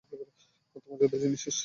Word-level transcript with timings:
আত্মমর্যাদায় 0.75 1.19
যিনি 1.23 1.37
শীর্ষে। 1.37 1.59